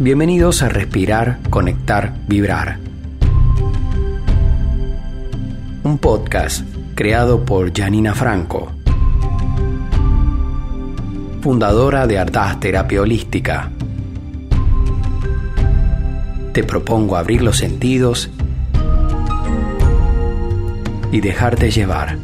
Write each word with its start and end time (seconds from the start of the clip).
Bienvenidos 0.00 0.62
a 0.62 0.68
Respirar, 0.68 1.40
Conectar, 1.50 2.14
Vibrar. 2.28 2.78
Un 5.82 5.98
podcast 5.98 6.64
creado 6.94 7.44
por 7.44 7.76
Janina 7.76 8.14
Franco, 8.14 8.70
fundadora 11.40 12.06
de 12.06 12.16
Ardaz 12.16 12.60
Terapia 12.60 13.02
Holística. 13.02 13.72
Te 16.52 16.62
propongo 16.62 17.16
abrir 17.16 17.42
los 17.42 17.56
sentidos 17.56 18.30
y 21.10 21.20
dejarte 21.20 21.72
llevar. 21.72 22.18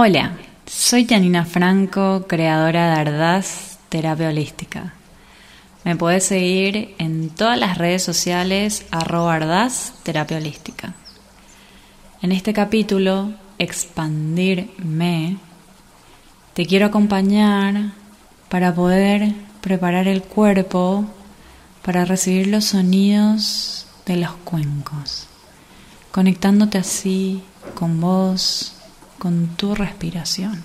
Hola, 0.00 0.30
soy 0.64 1.08
Janina 1.08 1.44
Franco, 1.44 2.26
creadora 2.28 2.86
de 2.86 3.00
Ardaz 3.00 3.80
Terapia 3.88 4.28
Holística. 4.28 4.94
Me 5.82 5.96
puedes 5.96 6.22
seguir 6.22 6.94
en 6.98 7.30
todas 7.30 7.58
las 7.58 7.78
redes 7.78 8.04
sociales 8.04 8.86
arroba 8.92 9.34
Ardaz 9.34 9.94
Terapia 10.04 10.36
Holística. 10.36 10.94
En 12.22 12.30
este 12.30 12.52
capítulo, 12.52 13.32
Expandirme, 13.58 15.38
te 16.54 16.64
quiero 16.64 16.86
acompañar 16.86 17.90
para 18.48 18.72
poder 18.72 19.34
preparar 19.62 20.06
el 20.06 20.22
cuerpo 20.22 21.06
para 21.82 22.04
recibir 22.04 22.46
los 22.46 22.66
sonidos 22.66 23.88
de 24.06 24.18
los 24.18 24.30
cuencos, 24.44 25.26
conectándote 26.12 26.78
así 26.78 27.42
con 27.74 28.00
vos, 28.00 28.77
con 29.18 29.48
tu 29.56 29.74
respiración. 29.74 30.62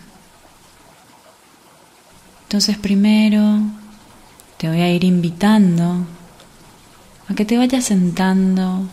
Entonces 2.43 2.77
primero 2.77 3.61
te 4.57 4.69
voy 4.69 4.81
a 4.81 4.89
ir 4.93 5.03
invitando 5.03 6.05
a 7.27 7.33
que 7.33 7.45
te 7.45 7.57
vayas 7.57 7.85
sentando 7.85 8.87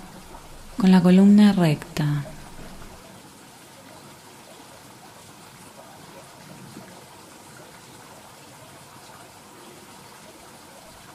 con 0.79 0.91
la 0.91 1.03
columna 1.03 1.53
recta. 1.53 2.25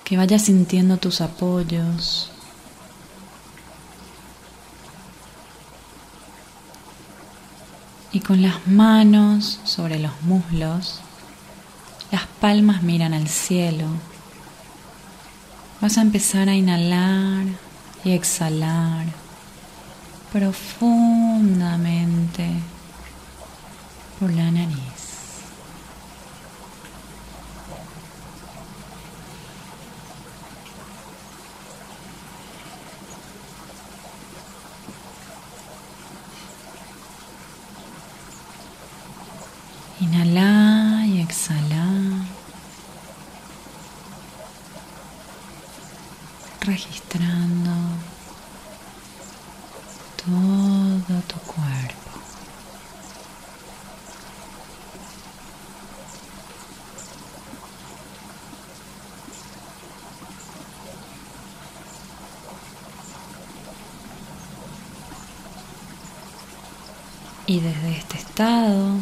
Que 0.03 0.17
vayas 0.17 0.43
sintiendo 0.43 0.97
tus 0.97 1.19
apoyos. 1.21 2.34
Con 8.25 8.41
las 8.41 8.65
manos 8.67 9.59
sobre 9.65 9.99
los 9.99 10.19
muslos, 10.23 11.01
las 12.11 12.25
palmas 12.41 12.81
miran 12.81 13.13
al 13.13 13.27
cielo. 13.27 13.85
Vas 15.79 15.97
a 15.97 16.01
empezar 16.01 16.49
a 16.49 16.55
inhalar 16.55 17.45
y 18.03 18.13
exhalar 18.13 19.05
profundamente 20.31 22.49
por 24.19 24.33
la 24.33 24.49
nariz. 24.49 24.94
Inhala 40.05 41.03
y 41.07 41.19
exhala. 41.19 41.87
Registrando 46.61 47.71
todo 50.23 51.21
tu 51.27 51.39
cuerpo. 51.39 52.19
Y 67.47 67.59
desde 67.59 67.97
este 67.97 68.17
estado 68.17 68.97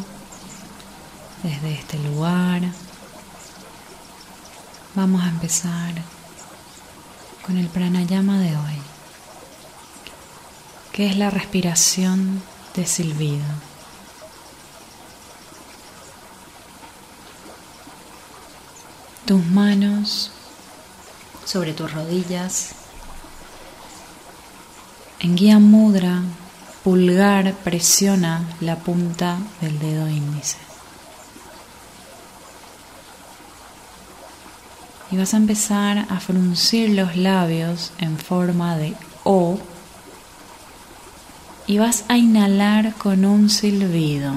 desde 1.44 1.74
este 1.74 1.98
lugar. 1.98 2.62
Vamos 4.94 5.22
a 5.22 5.28
empezar 5.28 5.92
con 7.44 7.58
el 7.58 7.68
pranayama 7.68 8.40
de 8.40 8.56
hoy, 8.56 8.78
que 10.92 11.06
es 11.10 11.16
la 11.16 11.30
respiración 11.30 12.42
de 12.74 12.86
silbido. 12.86 13.44
Tus 19.26 19.44
manos 19.44 20.32
sobre 21.44 21.72
tus 21.74 21.92
rodillas. 21.92 22.70
En 25.20 25.36
guía 25.36 25.58
mudra, 25.58 26.22
pulgar 26.82 27.54
presiona 27.64 28.48
la 28.60 28.76
punta 28.76 29.38
del 29.60 29.78
dedo 29.78 30.08
índice. 30.08 30.73
Y 35.10 35.16
vas 35.16 35.34
a 35.34 35.36
empezar 35.36 36.06
a 36.08 36.20
fruncir 36.20 36.90
los 36.90 37.16
labios 37.16 37.92
en 37.98 38.18
forma 38.18 38.76
de 38.76 38.94
O 39.22 39.58
y 41.66 41.78
vas 41.78 42.04
a 42.08 42.18
inhalar 42.18 42.94
con 42.94 43.24
un 43.24 43.48
silbido. 43.48 44.34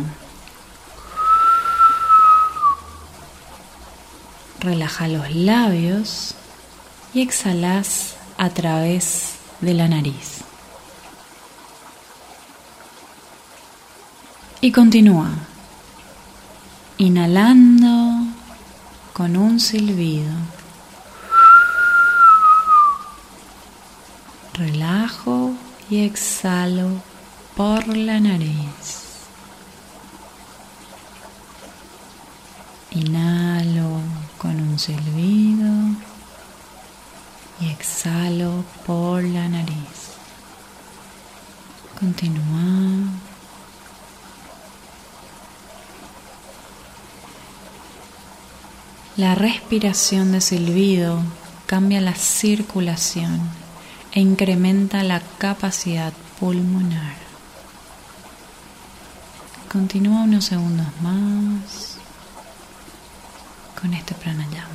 Relaja 4.59 5.07
los 5.07 5.33
labios 5.35 6.35
y 7.13 7.21
exhalas 7.21 8.15
a 8.37 8.49
través 8.49 9.35
de 9.61 9.73
la 9.73 9.87
nariz. 9.87 10.41
Y 14.61 14.71
continúa. 14.71 15.29
Inhalando 16.97 18.25
con 19.13 19.37
un 19.37 19.59
silbido. 19.59 20.31
Relajo 24.57 25.53
y 25.87 26.03
exhalo 26.03 26.89
por 27.55 27.95
la 27.95 28.19
nariz. 28.19 29.27
Inhalo 32.89 34.01
con 34.39 34.59
un 34.59 34.79
silbido 34.79 35.71
y 37.61 37.69
exhalo 37.69 38.63
por 38.87 39.23
la 39.23 39.47
nariz. 39.47 40.15
Continúa. 41.99 43.11
La 49.17 49.35
respiración 49.35 50.31
de 50.31 50.41
silbido 50.41 51.21
cambia 51.67 52.01
la 52.01 52.15
circulación 52.15 53.66
incrementa 54.19 55.03
la 55.03 55.21
capacidad 55.37 56.13
pulmonar. 56.39 57.15
Continúa 59.71 60.23
unos 60.23 60.45
segundos 60.45 60.87
más 61.01 61.97
con 63.79 63.93
este 63.93 64.15
pranayama. 64.15 64.67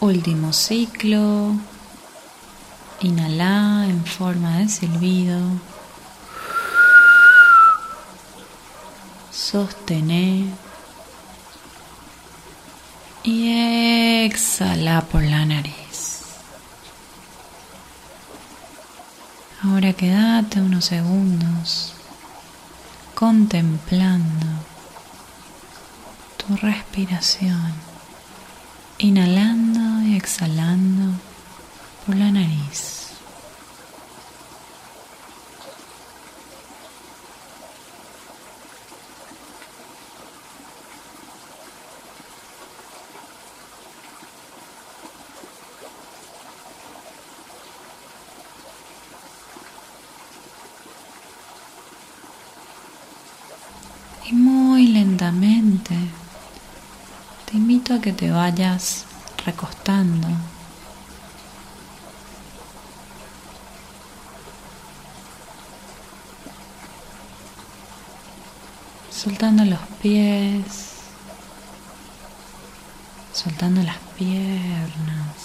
Último 0.00 0.52
ciclo. 0.52 1.71
Inhala 3.02 3.84
en 3.88 4.04
forma 4.04 4.58
de 4.58 4.68
silbido. 4.68 5.40
Sostener. 9.30 10.46
Y 13.24 14.24
exhala 14.24 15.02
por 15.02 15.22
la 15.22 15.44
nariz. 15.44 16.22
Ahora 19.64 19.92
quédate 19.92 20.60
unos 20.60 20.84
segundos 20.84 21.94
contemplando 23.14 24.46
tu 26.36 26.56
respiración 26.56 27.72
inhalando 28.98 30.02
y 30.02 30.16
exhalando 30.16 31.14
por 32.06 32.16
la 32.16 32.30
nariz. 32.30 33.10
Y 54.28 54.32
muy 54.34 54.86
lentamente 54.88 55.94
te 57.46 57.56
invito 57.56 57.94
a 57.94 58.00
que 58.00 58.12
te 58.12 58.30
vayas 58.30 59.04
recostando. 59.44 60.28
Soltando 69.22 69.64
los 69.64 69.80
pies, 70.02 70.64
soltando 73.32 73.82
las 73.82 73.98
piernas. 74.16 75.36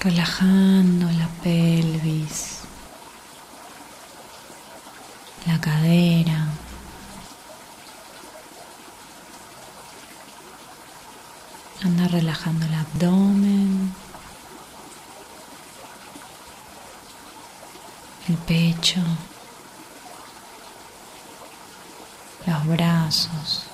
Relajando 0.00 1.10
la 1.12 1.28
pelvis. 1.42 2.54
la 5.46 5.60
cadera. 5.60 6.46
Anda 11.82 12.08
relajando 12.08 12.64
el 12.64 12.74
abdomen, 12.74 13.94
el 18.28 18.33
pecho, 18.46 19.00
los 22.46 22.66
brazos. 22.66 23.64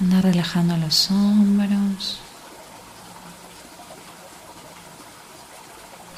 Anda 0.00 0.20
relajando 0.20 0.76
los 0.76 1.10
hombros, 1.10 2.18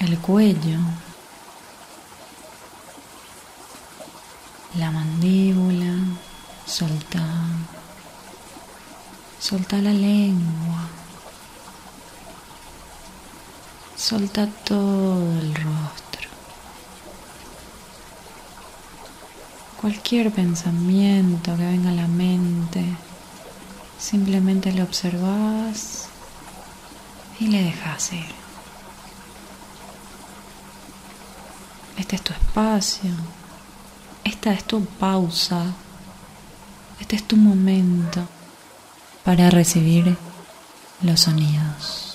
el 0.00 0.18
cuello. 0.18 0.78
la 4.78 4.90
mandíbula, 4.90 5.94
solta, 6.66 7.24
solta 9.40 9.78
la 9.78 9.92
lengua, 9.92 10.75
solta 14.06 14.46
todo 14.64 15.32
el 15.40 15.52
rostro. 15.52 16.28
Cualquier 19.80 20.30
pensamiento 20.30 21.56
que 21.56 21.64
venga 21.64 21.90
a 21.90 21.94
la 21.94 22.06
mente, 22.06 22.84
simplemente 23.98 24.70
lo 24.72 24.84
observas 24.84 26.06
y 27.40 27.48
le 27.48 27.64
dejas 27.64 28.12
ir. 28.12 28.32
Este 31.98 32.14
es 32.14 32.22
tu 32.22 32.32
espacio. 32.32 33.10
Esta 34.22 34.52
es 34.52 34.62
tu 34.62 34.84
pausa, 34.84 35.64
este 37.00 37.16
es 37.16 37.26
tu 37.26 37.36
momento 37.36 38.20
para 39.24 39.50
recibir 39.50 40.16
los 41.02 41.20
sonidos. 41.20 42.05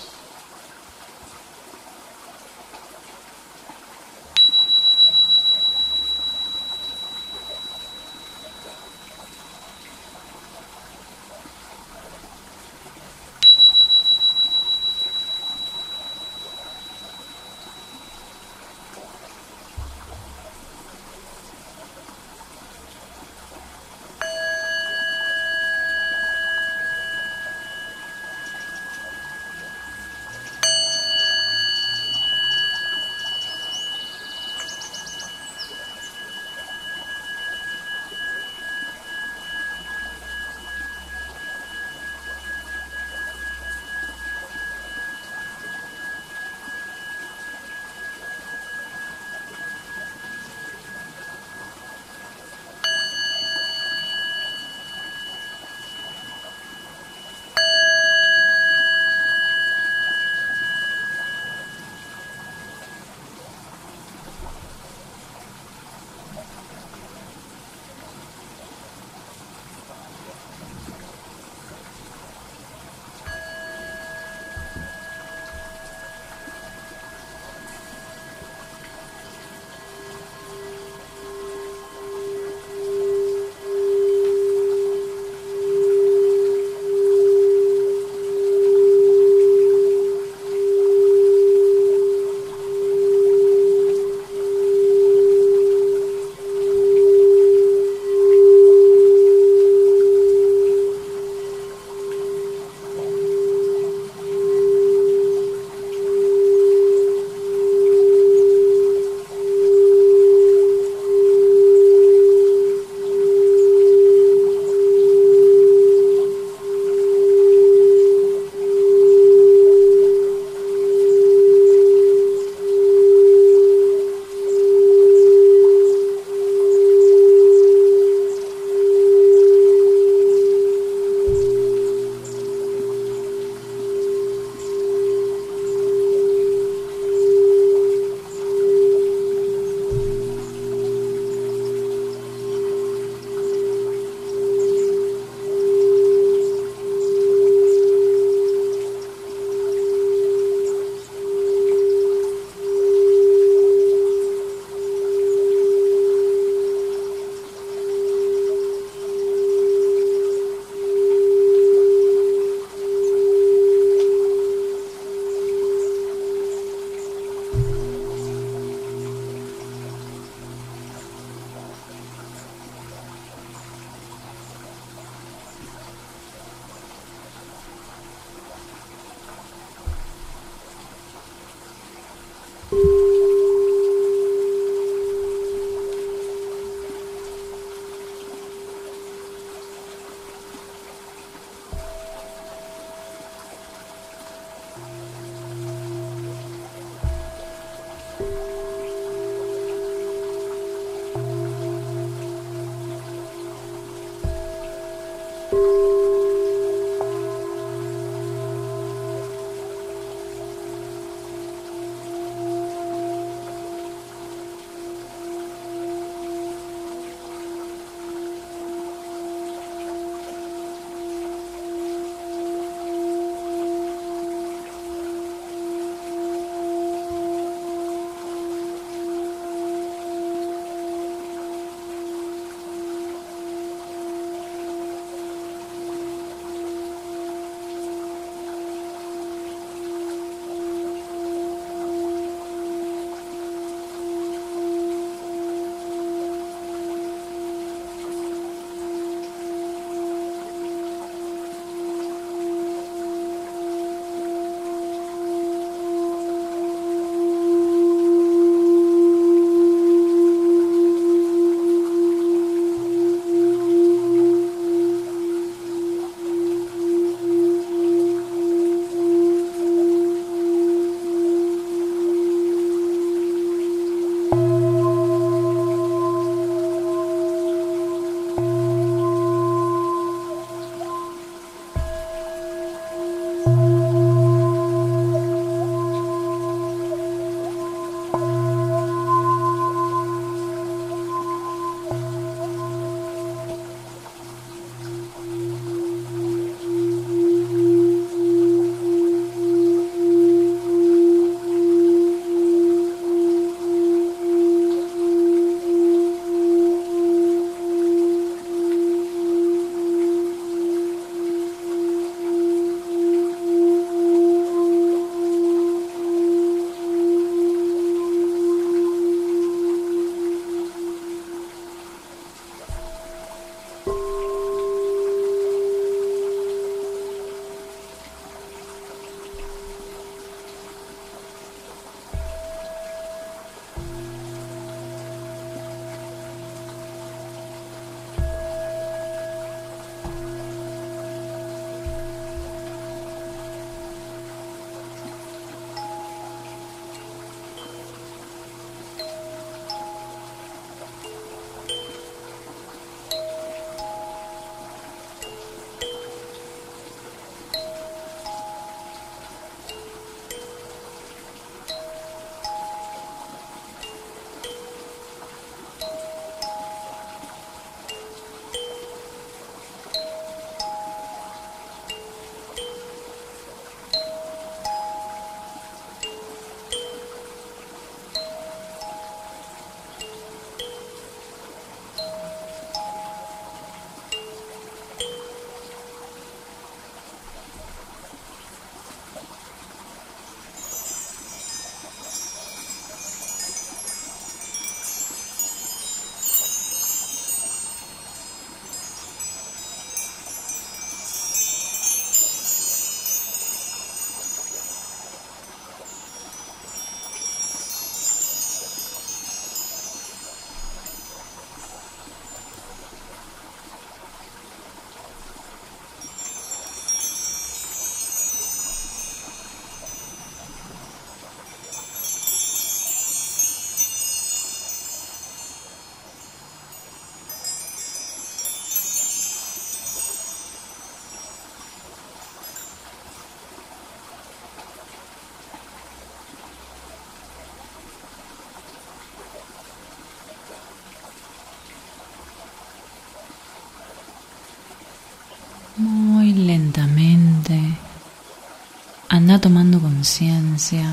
Tomando 449.40 449.80
conciencia 449.80 450.84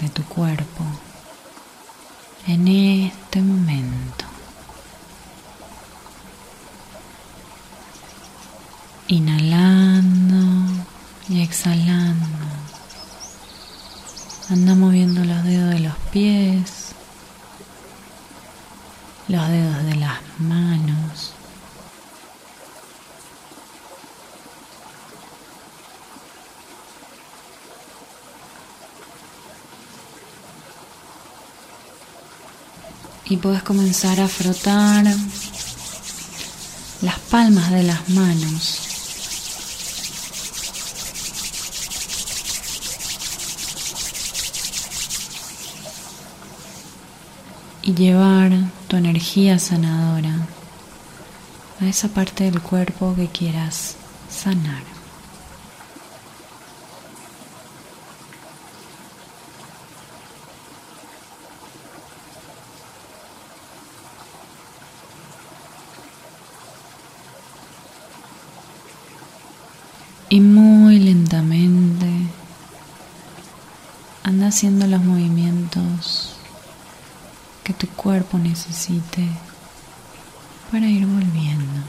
de 0.00 0.08
tu 0.08 0.22
cuerpo 0.24 0.84
en 2.46 2.68
este 2.68 3.42
momento. 3.42 4.24
Inhalando 9.08 10.84
y 11.28 11.42
exhalando. 11.42 12.26
Anda 14.48 14.74
moviendo 14.74 15.24
los 15.24 15.44
dedos 15.44 15.70
de 15.70 15.80
los 15.80 15.96
pies, 16.12 16.92
los 19.28 19.48
dedos 19.48 19.84
de 19.84 19.96
las 19.96 20.20
manos. 20.38 21.36
Y 33.28 33.36
puedes 33.38 33.62
comenzar 33.64 34.20
a 34.20 34.28
frotar 34.28 35.04
las 37.02 37.18
palmas 37.28 37.70
de 37.72 37.82
las 37.82 38.08
manos. 38.08 38.80
Y 47.82 47.94
llevar 47.94 48.52
tu 48.88 48.96
energía 48.96 49.58
sanadora 49.58 50.46
a 51.80 51.86
esa 51.86 52.08
parte 52.08 52.44
del 52.44 52.60
cuerpo 52.62 53.14
que 53.16 53.28
quieras 53.28 53.96
sanar. 54.30 54.96
Y 70.28 70.40
muy 70.40 70.98
lentamente 70.98 72.06
anda 74.24 74.35
haciendo 74.46 74.86
los 74.86 75.02
movimientos 75.02 76.36
que 77.64 77.72
tu 77.72 77.88
cuerpo 77.88 78.38
necesite 78.38 79.26
para 80.70 80.86
ir 80.86 81.06
volviendo. 81.06 81.82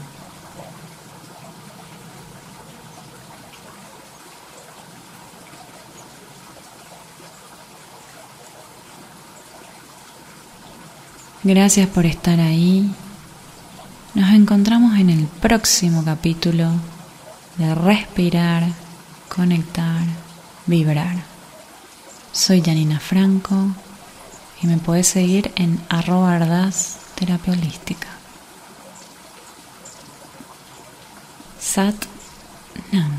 Gracias 11.44 11.88
por 11.88 12.04
estar 12.04 12.40
ahí. 12.40 12.92
Nos 14.14 14.34
encontramos 14.34 14.98
en 14.98 15.10
el 15.10 15.26
próximo 15.26 16.04
capítulo 16.04 16.68
de 17.56 17.74
respirar, 17.74 18.64
conectar, 19.28 20.02
vibrar. 20.66 21.37
Soy 22.38 22.62
Janina 22.62 23.00
Franco 23.00 23.74
y 24.62 24.68
me 24.68 24.76
puedes 24.76 25.08
seguir 25.08 25.50
en 25.56 25.80
arroba 25.88 26.36
ardaz 26.36 26.98
terapia 27.16 27.52
holística. 27.52 28.06
Sat 31.58 31.96
Nam. 32.92 33.10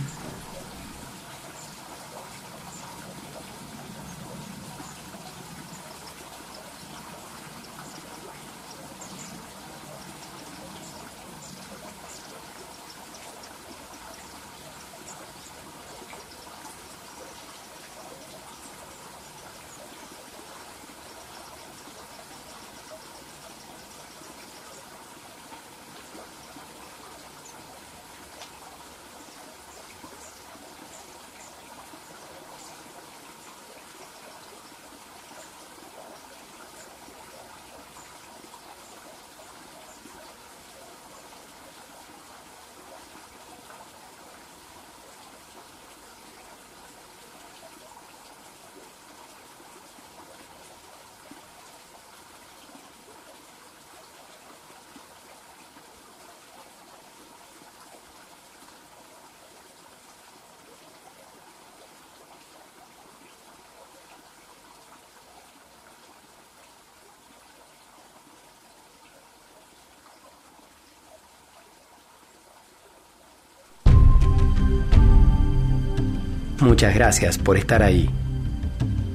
Muchas 76.61 76.93
gracias 76.93 77.37
por 77.37 77.57
estar 77.57 77.83
ahí. 77.83 78.09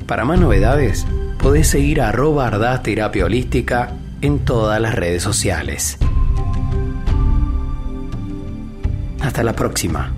Para 0.06 0.24
más 0.24 0.40
novedades, 0.40 1.06
podés 1.38 1.68
seguir 1.68 2.00
a 2.00 2.08
arroba 2.08 2.46
Ardaz 2.46 2.82
Terapia 2.82 3.26
Holística 3.26 3.92
en 4.22 4.38
todas 4.38 4.80
las 4.80 4.94
redes 4.94 5.22
sociales. 5.22 5.98
Hasta 9.20 9.42
la 9.42 9.54
próxima. 9.54 10.12